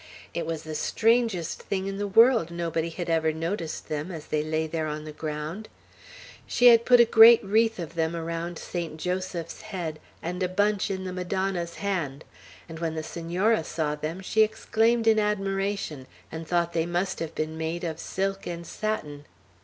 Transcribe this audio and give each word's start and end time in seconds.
It 0.33 0.47
was 0.47 0.63
the 0.63 0.73
strangest 0.73 1.61
thing 1.61 1.85
in 1.85 1.99
the 1.99 2.07
world 2.07 2.49
nobody 2.49 2.89
had 2.89 3.07
ever 3.07 3.31
noticed 3.31 3.87
them 3.87 4.09
as 4.11 4.25
they 4.25 4.41
lay 4.43 4.65
there 4.65 4.87
on 4.87 5.03
the 5.03 5.11
ground. 5.11 5.69
She 6.47 6.69
had 6.69 6.85
put 6.85 6.99
a 6.99 7.05
great 7.05 7.43
wreath 7.45 7.77
of 7.77 7.93
them 7.93 8.15
around 8.15 8.57
Saint 8.57 8.97
Joseph's 8.97 9.61
head, 9.61 9.99
and 10.19 10.41
a 10.41 10.49
bunch 10.49 10.89
in 10.89 11.03
the 11.03 11.13
Madonna's 11.13 11.75
hand; 11.75 12.23
and 12.67 12.79
when 12.79 12.95
the 12.95 13.03
Senora 13.03 13.63
saw 13.63 13.93
them, 13.93 14.21
she 14.21 14.41
exclaimed 14.41 15.05
in 15.05 15.19
admiration, 15.19 16.07
and 16.31 16.47
thought 16.47 16.73
they 16.73 16.87
must 16.87 17.19
have 17.19 17.35
been 17.35 17.55
made 17.55 17.83
of 17.83 17.99
silk 17.99 18.47
and 18.47 18.65
satin. 18.65 19.25